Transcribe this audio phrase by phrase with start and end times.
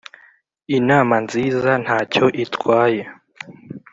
[0.77, 3.03] inama nziza ntacyo itwaye.